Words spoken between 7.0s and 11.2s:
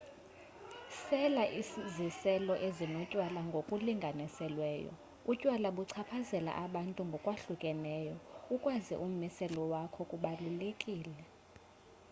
ngokwahlukeneyo ukwazi ummiselo wakho kubalulekile